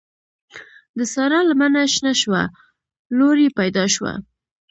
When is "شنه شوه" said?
1.93-2.41